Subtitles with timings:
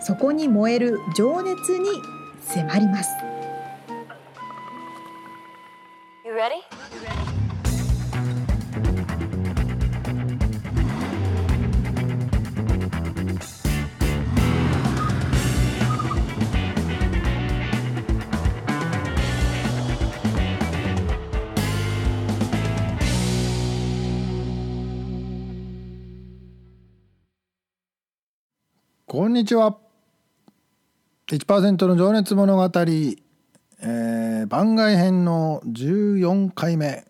[0.00, 1.88] そこに燃える情熱に
[2.40, 3.10] 迫ります。
[6.24, 6.62] You ready?
[29.06, 29.89] こんにちは。
[31.36, 37.06] 1%の情熱物語、えー、番外編の14回目。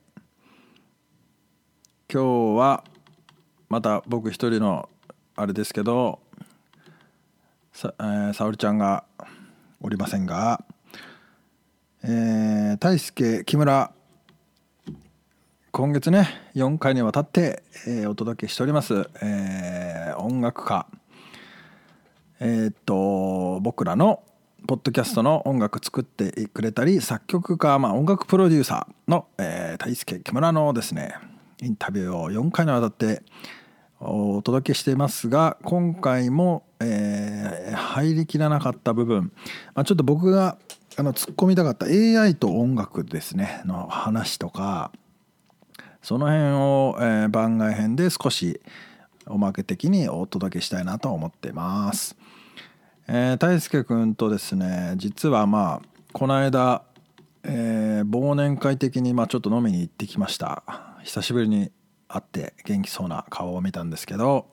[2.12, 2.84] 今日は
[3.70, 4.90] また僕一人の
[5.36, 6.20] あれですけど
[7.72, 9.04] さ、えー、沙織ちゃんが
[9.80, 10.62] おりませんが、
[12.04, 13.90] えー、大輔木村
[15.70, 20.86] 今月ね4回にわたって、えー、お届けしております、えー、音楽家
[22.42, 24.22] えー、っと僕らの
[24.66, 31.14] ポッドキャストの音楽作ってくれたり作曲家、まあ、音楽プロデューサーの、えー、大輔木村のですね
[31.60, 33.22] インタビューを4回にわたって
[34.00, 39.32] お届けしていますが今回も、えー、入りきらなかった部分、
[39.74, 40.56] まあ、ちょっと僕が
[40.96, 44.92] あの突っ込みたかった AI と音楽ですねの話とか
[46.00, 48.62] その辺を、えー、番外編で少し
[49.26, 52.16] おまけ的にお届けしたいなと思ってます。
[53.12, 56.84] えー、大輔君とですね実はまあこの間、
[57.42, 60.62] えー、忘年会的にまあちょっと飲みに行ってきました。
[61.02, 61.72] 久しぶりに
[62.06, 64.46] 会って元気そうな顔を見たんですけど、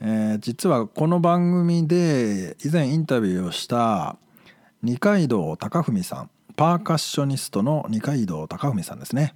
[0.00, 4.16] えー、実はこの番組で以前インタビューをした
[4.82, 9.34] 二階堂貴文さんパーカッショニストの二階堂貴文さんですね。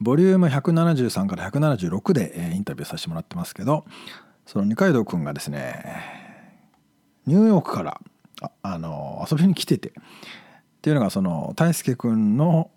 [0.00, 3.84] ボリューム173から176でインタビューさせてもらってますけど
[4.46, 6.21] その二階堂君がですね
[7.26, 8.00] ニューヨークから
[8.40, 9.90] ああの遊びに来てて。
[9.90, 9.92] っ
[10.82, 12.68] ていうのがその大輔君の、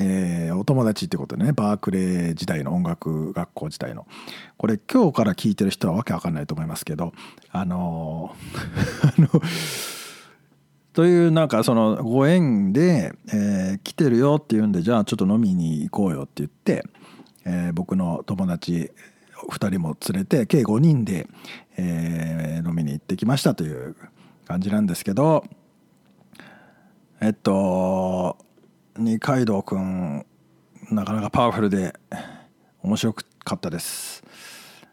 [0.00, 1.52] えー、お友達ってことでね。
[1.52, 4.08] バークレー時代の音楽学校時代の。
[4.56, 7.12] これ今日から聞いてる人はわけわかんないと思いますけど
[7.52, 8.34] あの
[9.16, 9.28] あの
[10.92, 16.84] というなんかそのご縁で、えー、来てるよっていうんでじゃあちょっと飲みに行こうよって言って、
[17.44, 18.90] えー、僕の友達
[19.48, 21.28] 2人も連れて計5人で、
[21.76, 22.65] えー、
[23.16, 23.96] ってきましたという
[24.46, 25.44] 感じなんですけど
[27.20, 28.36] えっと
[28.98, 30.26] 二階堂くん
[30.90, 31.94] なかなかパワフルで
[32.82, 34.22] 面白かったです。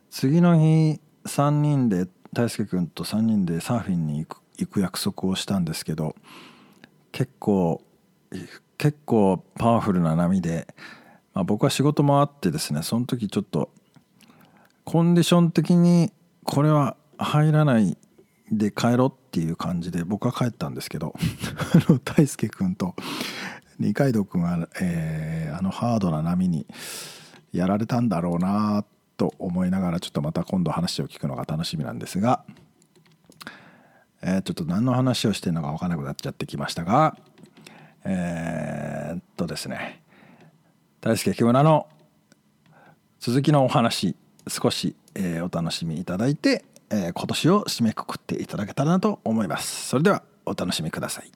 [0.10, 6.16] 次の日3人で大輔君と3人でサーフィンに行く行く約束をしたんですけど
[7.12, 7.82] 結構
[8.78, 10.68] 結構パワフルな波で、
[11.34, 13.70] まあ、僕は仕事もあってですねその時ちょっと
[14.84, 16.12] コンディション的に
[16.44, 17.98] これは入らない
[18.58, 21.14] で帰ろうっていう感じで僕は帰ったんですけど
[22.04, 22.96] 大輔君と
[23.80, 26.68] 二階堂君は、えー、あのハードな波に
[27.52, 28.86] やられたんだろうな
[29.18, 32.44] と思いながらちょっとまた今度話を聞くのが楽しみなんですが、
[34.22, 37.18] えー、ちょっと何の話をしてるのか分からなくなっちゃってきましたが
[38.06, 40.02] えー、っとですね。
[41.02, 41.88] 大輔木村の
[43.20, 44.16] 続きのお話
[44.48, 46.66] 少し、えー、お楽しみいただいて、
[46.96, 49.88] えー、今年を締めくくっていただけたらなと思います。
[49.88, 51.32] それではお楽しみください。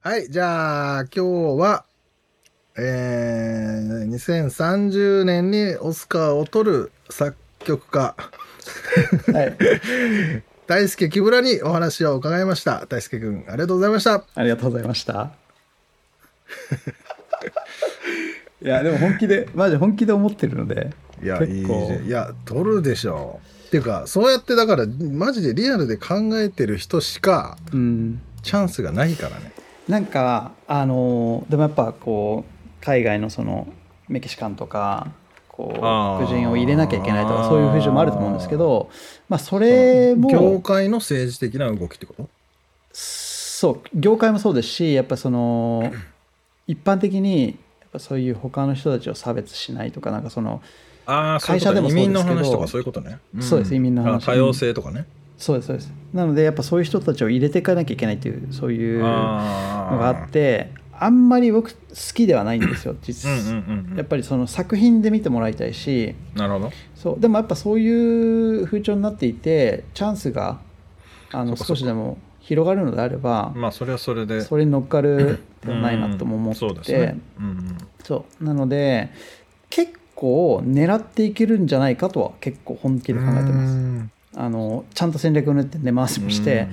[0.00, 1.20] はい、じゃあ今日
[1.58, 1.86] は
[2.76, 8.16] えー、2030年にオスカーを取る作曲家、
[9.32, 9.56] はい、
[10.66, 12.84] 大輔木村にお話を伺いました。
[12.88, 14.24] 大輔君、ありがとうございました。
[14.34, 15.30] ありがとうございました。
[18.60, 20.90] いや、でも本気で、マジ本気で思ってるので。
[21.22, 21.62] いや、いい
[22.06, 23.66] いや、取るでしょう。
[23.68, 29.52] っていうか、そうやってだから、マジでリアルで考えてる人しか、うん、チャンスがないからね。
[29.88, 32.53] なんか、あの、でもやっぱこう、
[32.84, 33.66] 海外のその
[34.08, 35.08] メキシカンとか
[35.48, 38.90] こう副人を入れなきゃいけないとかそういう風潮もあると思うんですけど
[39.28, 42.28] まあそれも業界の政治的な動きってこと？
[42.92, 45.92] そう業界もそうですしやっぱその
[46.66, 50.60] 一般的にやっぱそういう他の人たちを差別しないとかなんかその
[51.06, 53.42] ああ会社でも移民のそうですけど話とかそういうことね、ん。
[53.42, 54.22] そうです移民の話。
[54.24, 55.06] あ多様性とかね、
[55.36, 55.92] そうですそうです。
[56.12, 60.70] なのでやっぱそういう人たちを入れていかなきゃいけないっていうそういうのあがあって
[61.00, 61.78] あんまり僕好
[62.14, 62.96] きではないんですよ。
[63.02, 66.14] 実うんうんやっぱりその作品で見てもらいたいし。
[66.34, 66.72] なるほど。
[66.94, 67.20] そう。
[67.20, 70.58] でもやっぱそういう風潮になっていてチャンスが
[71.32, 74.40] あの少しでも広がるのであればまあそれはそれで。
[74.40, 77.20] それに乗っかるではないなとも思ってうんそうですてね。
[77.38, 78.44] うんうんそう。
[78.44, 79.10] なので
[79.70, 83.74] 結構狙っていけるんじゃないかとは結構本気で考えてます。
[83.74, 84.10] うん。
[84.36, 86.68] あのちゃんと戦略を練って根回しもして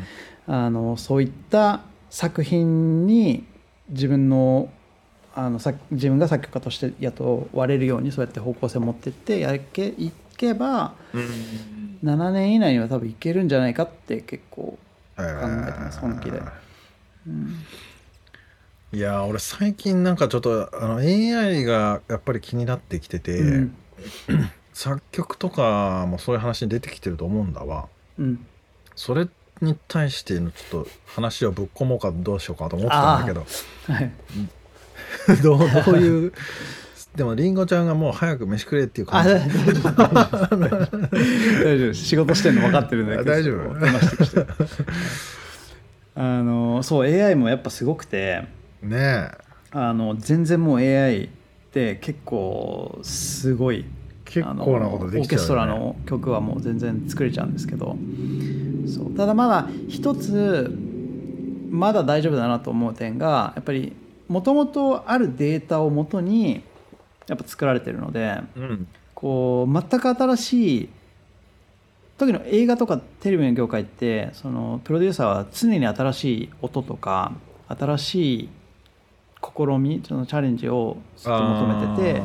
[0.47, 3.45] あのそういった作品に
[3.91, 4.71] 自分の
[5.33, 11.99] あのさ自分が作曲家として雇われるようにそうやって方向性を持っていってやけいけばうん。
[12.03, 14.77] 7年以内には多分いけるんじゃないかって結構、考
[15.15, 16.41] 考えてます本気で。
[17.27, 17.65] うん。
[18.93, 23.75] いやー俺最近なんかちょっとあの AI がやっぱり気になってきてて、うん。
[24.73, 27.87] 作曲とかもそういう話に出てきてると思うんだわ。
[28.17, 28.45] うん。
[28.95, 29.27] それ
[29.61, 33.45] に対してのちょっと話をぶっ込もうかどうしようかと思ってたんだけど。
[33.93, 34.11] はい。
[35.43, 36.33] どうどういう
[37.15, 39.81] でもりんごちゃんがもう早く飯くれっていうあ感じ。
[41.63, 41.93] 大丈夫。
[41.93, 43.31] 仕事してんの分かってるんだけど。
[43.31, 43.75] あ大丈夫。
[46.15, 48.47] あのそう AI もやっぱすごくて。
[48.81, 49.31] ねえ。
[49.71, 51.29] あの全然もう AI っ
[51.71, 53.85] て結構すごい
[54.31, 55.19] 結構なことできちゃうよね。
[55.19, 57.97] オーケストラの曲はもう全然作れちゃうんですけど。
[58.87, 59.15] そう。
[59.15, 60.75] ただまだ一つ
[61.69, 63.93] まだ大丈夫だなと思う点がやっぱり
[64.27, 66.63] もともとあるデータをもとに
[67.27, 68.87] やっぱ作られてるのでうん。
[69.13, 70.89] こう全く新しい
[72.17, 77.33] 特に映画とかテレビの業界ってそのプロデューサーは常に新しい音とか
[77.67, 78.49] 新しい
[79.41, 82.21] 試みそのチャレンジをずっと求めて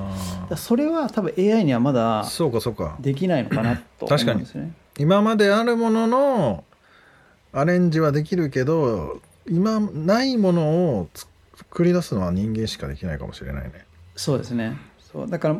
[0.50, 2.96] てそれは多分 AI にはまだそうかそうか。
[3.00, 4.72] できないのかなと思うんですよね。
[4.98, 6.64] 今まであるものの
[7.52, 13.86] アレンジはできるけど今ないものを作り出すのは人間しかできないかもしれないね。
[14.14, 14.76] そうですね。
[15.12, 15.30] そう。
[15.30, 15.56] だから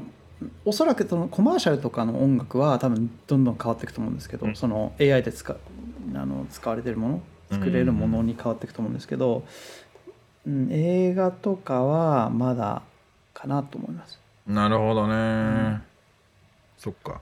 [0.64, 4.56] おそらくそのコマーシャルとかの音楽は多分どんどん変わっていくと思うんですけど、うん。
[4.56, 5.56] その AI で使
[6.14, 9.42] あの使われてるもの作れるものに変わっていくと思うんですけど、うん、
[10.70, 12.82] 映画とかはまだ
[13.34, 14.20] かなと思います。
[14.46, 15.82] なるほどね、
[16.78, 17.20] そっか。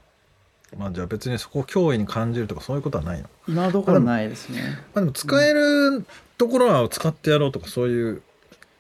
[0.77, 3.29] まあじゃあ別にそこを脅威に感じるとかそういうことはないの？
[3.49, 4.61] 今のところないですね。
[4.93, 6.05] まあでも使える
[6.37, 8.23] ところは使ってやろうとかそういう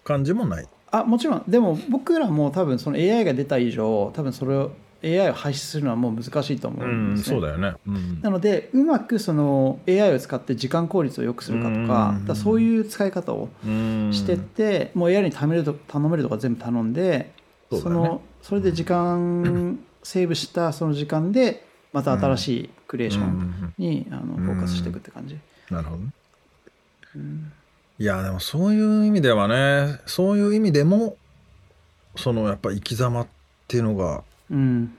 [0.02, 0.69] 感じもない？
[0.91, 1.44] あもちろん。
[1.49, 4.73] でも僕らも多分その AI が出た以上多分それを
[5.05, 7.37] AI を廃止するのはもう難しいと思うんですね。
[7.37, 8.21] そうだよね、うん。
[8.23, 12.27] なのでうまくその AI を使って時間効率を良くするかとかうん。
[12.27, 17.33] だそういう使い方をうんしてって、もう AI に頼めると頼めるとか全部頼んで
[17.71, 17.95] そ,、ね。
[17.95, 23.75] のそれで時間セーブしたその時間でまた新しいクリエーションうん。
[23.79, 25.39] に、あのフォーカスしていくって感じ。
[25.71, 26.09] なるほどね。
[27.17, 27.53] うん。
[27.99, 31.17] いやでもそういう意味ではねそういう意味でも
[32.17, 33.27] そのやっぱ生き様っ
[33.69, 34.94] ていうのがうん。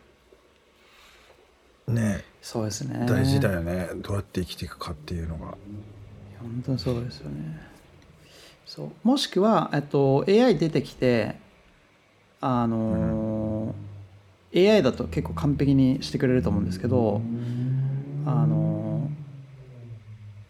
[1.87, 2.23] ね。
[2.41, 3.05] そうですね。
[3.07, 5.57] 大事だよね、どうやって生きていくかっていうのが。
[6.39, 7.59] 本当にそうですよね。
[8.65, 8.91] そう。
[9.03, 11.35] もしくは、えっと、AI 出てきて
[12.41, 17.21] あのー AI だと結構完璧にしてくれると思うんですけど
[18.25, 19.09] あの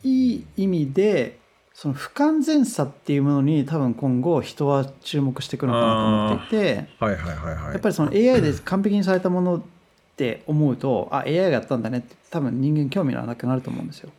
[0.04, 1.40] ーいい意味で
[1.76, 7.74] その不完全さっていうものに多分今後人は注目していくのかなと思っていてはいはいはいはい。
[7.74, 9.62] やっぱりその AI で完璧にされたものっ
[10.16, 14.10] て思うとあ AI がやったんだねって多分人間興味がなくなると思うんですよ。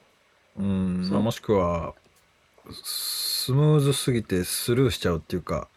[0.58, 1.94] うんもしくは
[2.82, 5.68] スムーズすぎてスルーしちゃうっていうか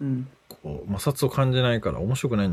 [0.00, 0.28] うん。
[0.48, 2.50] こう摩擦を感じないから面白くない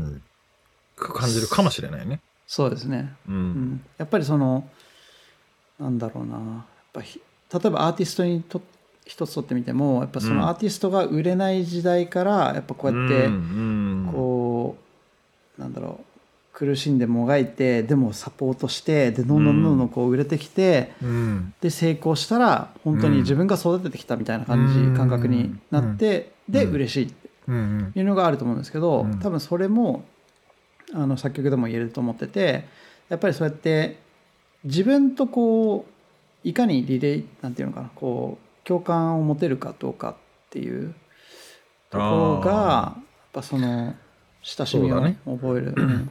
[0.96, 2.20] く感じるかもしれないね。
[2.48, 3.36] そうですね、ううん
[3.74, 4.68] ん、やっぱりその
[5.78, 6.34] なんだろうな。
[6.34, 7.20] やっぱひ
[7.52, 8.60] 例えばアーティストにと
[9.04, 14.76] 一つとってみてもやっぱそうんのアーティストが売れない時代からやっぱこうやってうんこ
[15.58, 16.12] うなんだろう
[16.52, 21.54] 苦しんでもがいてでもサポートしてでどんどんどんどんこう売れてきて、うん。
[21.60, 24.96] で成功したら本当に自分が育ててきたみたいな感じ、うん。
[24.96, 26.74] 感覚になって、でうん。
[26.74, 29.18] 嬉しいっていうのがあると思うんですけど、うん。
[29.18, 30.04] 多分それも
[30.94, 32.66] あの作曲でも言えると思ってて
[33.08, 33.98] やっぱりそうやって
[34.64, 35.91] 自分とこう
[36.44, 40.14] いかにリレーなんていうのかなこう共感を持てるかどうかっ
[40.50, 40.94] ていう
[41.90, 43.94] ところがやっぱその
[44.42, 45.18] 親しみをね。
[45.24, 46.10] 覚える、うん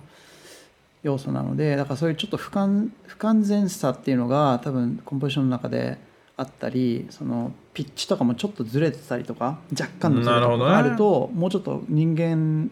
[1.03, 5.97] 要素なのでだからそういうちょっと不完不完全さっていうのが多分コンポジションの中で
[6.37, 12.69] あったりそのピッチとかもちょっとずれてたりとか若干のずれとかがあるともうちょっと人間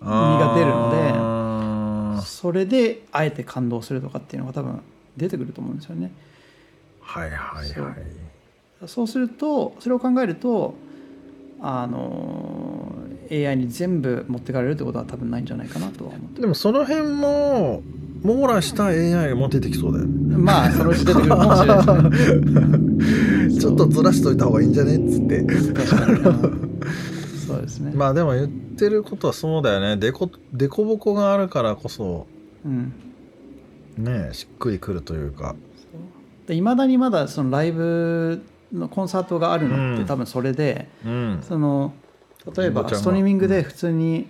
[0.00, 1.12] 味が出るので
[2.20, 4.82] のそれであえて感動するとかっていうのが多分
[5.16, 6.12] 出てくると思うんですよね。
[7.10, 7.94] はいはいそうはい。
[8.86, 9.06] そう。
[9.08, 10.74] するとそれを考えると
[11.60, 12.94] あの
[13.30, 16.40] AI に全部持ってかれるってことは多分ないんじゃないかなとは思って。
[16.40, 17.82] でもその辺も
[18.22, 20.36] 網羅した AI も出てきそうだよね。
[20.36, 21.86] まあそのうち出てくるかもしれない。
[23.50, 25.42] ね ちょっとずらしといた方がいいんじゃねっつって。
[25.42, 25.82] 確か
[27.46, 29.96] そうですね、まあでも言ってることはそうだよね。
[29.96, 32.26] でこでこぼこがあるからこそ
[32.64, 32.92] うん。
[33.98, 35.56] ねしっくりくるというか
[36.54, 38.42] いまだにまだそのライブ
[38.72, 40.06] のコンサートがあるのってうん。
[40.06, 41.38] 多分それで、うん。
[41.42, 41.92] その
[42.56, 44.28] 例えばストリーミングで普通に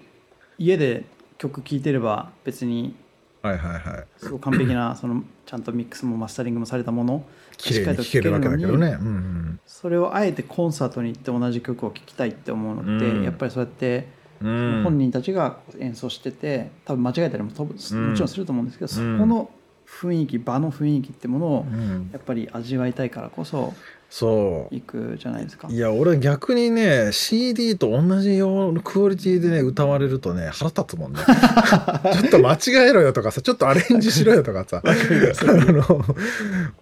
[0.58, 1.04] 家で
[1.38, 2.94] 曲聴いてれば別に
[3.42, 4.06] はいはいはい。
[4.18, 7.24] すごく完璧な そのちゃんとミックスもマスタリングもされたもの
[7.56, 8.98] 綺麗に聴けるわけだけどね。
[9.00, 9.60] うんうん。
[9.66, 13.22] それをあえてコンサートに行って同じ曲を聴きたいって思うのって、うん。
[13.22, 14.08] やっぱりそうやって
[14.42, 14.82] うん。
[14.84, 18.14] 本人たちが演奏してて多分間違えたりもともちうん。
[18.14, 19.18] ろんすると思うんですけど、うん。
[19.18, 19.50] そこの
[19.90, 22.10] 雰囲気場の雰囲気ってものをうん。
[22.12, 23.74] やっぱり味わいたいからこそ
[24.08, 24.74] そう。
[24.74, 25.68] 行くじゃないですか。
[25.68, 31.20] いや俺逆にね CD と同じようなクオリティでね歌われるとね腹立つもんね。
[32.12, 34.82] ちょっと間違えろよとかさちょっとアレンジしろよとかさ。
[34.84, 36.04] あの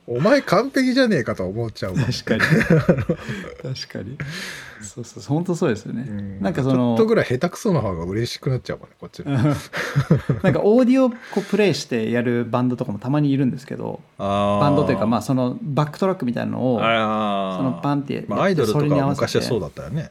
[0.06, 2.40] お前完璧じゃねえかと思っちゃう確かに。
[2.40, 4.16] 確かに
[4.82, 6.40] そうそう本当そうですよね、うん。
[6.40, 9.20] なんかそちょっのとぐらい下手くその方が嬉しくなっちゃうもんねこっち。
[9.26, 20.10] なんかオーディオこうプレイしてやるバンドとかもたまにいるんですけどババンドというかまあそのバックトラックみたいなのをそのバンってやってまあ、アイドルとか昔はそうだったよね。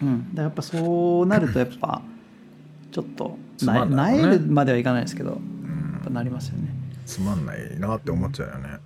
[0.00, 2.02] うん、だやっぱそうなるとやっぱ
[2.92, 6.68] ちょっとなんなえるまではいかないですけどやっぱなりますよね。
[7.04, 8.78] つまんないなって思っちゃうよね。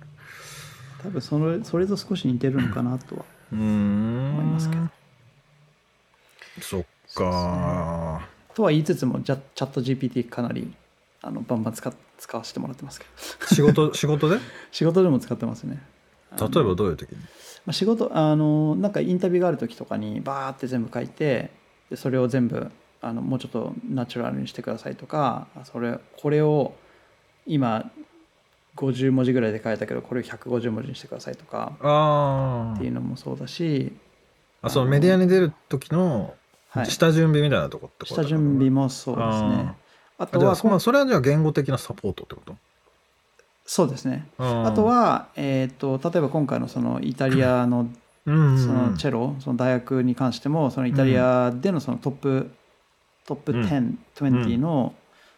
[1.03, 4.81] 多分それそれと少し似てるのかなとは思いますけど。
[6.61, 6.85] そっ
[7.15, 8.27] か。
[8.53, 10.71] とは言いつつもじゃチャット GPT かなり
[11.21, 13.55] あのバンバン使っ使わせてもらってますけど。
[13.55, 14.37] 仕事仕事で？
[14.71, 15.81] 仕事でも使ってますね。
[16.39, 17.17] 例えばどういう時に？
[17.65, 21.51] まあ、仕事あのなんかインタビューがある時とかにバーって全部書いて
[21.89, 22.69] でそれを全部
[23.01, 26.73] あのもうちょっとナチュラルにしてくださいとかそれこれを
[27.45, 27.89] 今
[28.91, 33.93] 50文字ぐらいで書いたけどこれを150文字にしてくださいとかあっていうのもそうだし、
[34.61, 36.33] あそのメディアに出る時の
[36.73, 39.75] はい、下準備みたいなとこってこと下準備もそうですね。
[40.17, 42.55] あとはまあそれはじゃあ言語的なサポートってこと？
[43.65, 44.27] そうですね。
[44.39, 47.87] ああと、は、えー、と例えば今回のそのイタリアの
[48.25, 48.59] うんうんうん。
[48.59, 52.49] そのチェロその大学に関してもそのイタリアでのそのトップ、
[53.27, 54.95] トップ10、20の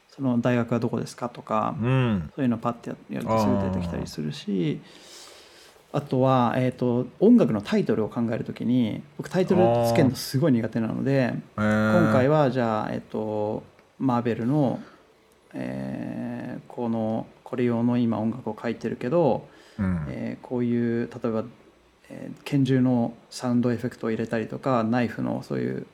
[0.09, 2.31] その大学はどこですかとか、うん。
[2.35, 4.79] そういうのをパッてややるとすぐ出てきたりするし
[5.91, 13.63] あとは、えー、と音楽のタイトルを考えるときに僕タイトルつけるのすごい苦手なので今今回はじゃあ、えー、と
[13.99, 14.81] マーベルの、
[15.53, 19.47] えーこのこれ用の今音楽を書いてるけど、
[19.77, 20.05] うん。
[20.09, 21.43] えーこういう例えば、
[22.09, 25.87] えー拳銃のサウンドエフェクトを入れたりとかナイフのそういう、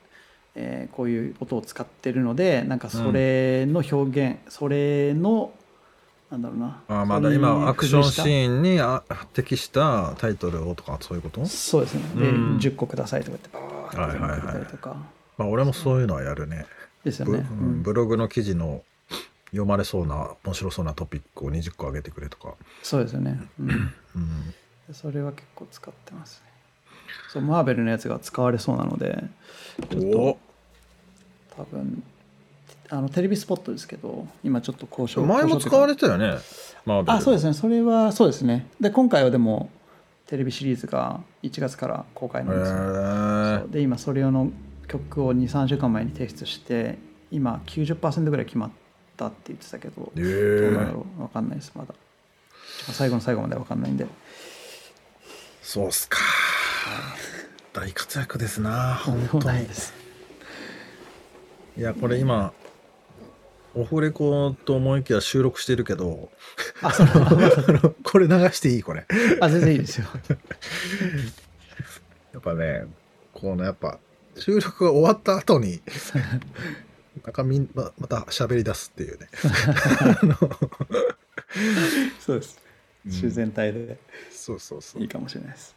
[0.54, 5.52] えーこういう音を使ってるのでなんかそれの表現、それの
[6.30, 9.02] なんだろうなあまだ今アクションシーンにあ
[9.34, 11.42] 適したタイトルをとかそういうこと？
[11.42, 12.00] たそうですね。
[12.20, 12.56] で、うん。
[12.58, 14.96] 10個くださいとか言ってバーって全部くれたりとか、
[15.36, 16.66] まあ俺もそういうのはやるね。
[17.04, 17.82] ブ,、ですよね、うん。
[17.82, 18.82] ブログの記事の
[19.46, 23.68] 読まれそうな面白そうなトピックを20個上げてくれとか、そうですよね、うん。
[23.68, 24.50] うん、
[24.88, 26.51] でそれは結構使ってますね
[27.32, 29.24] そうマーベルのやつが使われそうなので
[29.90, 30.38] ちょっと
[31.56, 32.02] 多分
[32.90, 36.34] あのテレビスポットですけど今ちょっと交渉前も使われてたよね
[36.84, 37.12] マーベル。
[37.12, 37.54] あそうですね。
[37.54, 38.66] それはそうですね。
[38.80, 39.70] で今回はでも
[40.26, 44.50] テレビシリーズが1月から公開なんですで今それ用の
[44.88, 46.98] 曲を23週間前に提出して
[47.30, 48.70] 今90%ぐらい決まっ
[49.16, 51.94] たって言ってたけどへどうーなんだろう分かんないですまだ。
[52.92, 54.06] 最後の最後まで分かんないんで。
[55.62, 56.18] そうっすか
[57.72, 59.44] 大活躍ですな本当に。
[59.46, 59.66] ない
[61.76, 62.52] やこれ今
[63.74, 66.30] オフレコと思いきや収録してるけど
[66.82, 68.82] あその これ流していい？
[68.82, 69.06] これ。
[69.40, 70.06] あ全然いいですよ。
[72.34, 72.84] やっぱね
[73.32, 73.98] このやっぱ
[74.36, 75.80] 収録が終わった後に
[77.24, 79.28] なんかみんままた喋り出すっていうね。
[82.20, 82.58] そうです。
[83.06, 83.10] うん。
[83.10, 83.98] 自然体で。
[84.30, 85.02] そうそうそう。
[85.02, 85.74] いいかもしれないです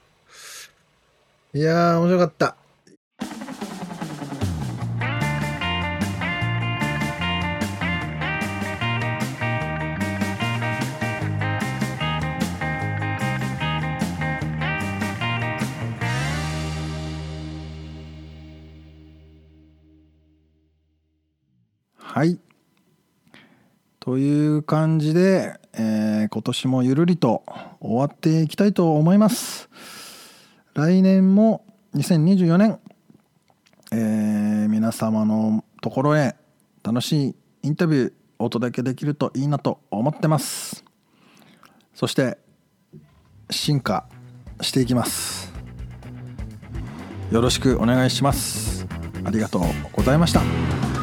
[1.56, 2.58] いやー、面白かった。
[21.98, 22.38] はい
[24.02, 27.44] という感じで、えー、今年もゆるりと
[27.80, 29.70] 終わっていきたいと思います。
[30.76, 31.66] 来年も
[31.96, 32.80] 2024年、
[33.94, 36.36] えー皆様のところへ
[36.84, 40.84] 楽しいインタビューお届けできるといいなと思ってます。
[41.94, 42.38] そして
[43.50, 44.10] 進化
[44.60, 45.54] していきます。
[47.32, 48.86] よろしくお願いします。
[49.24, 49.62] ありがとう
[49.94, 50.95] ございました。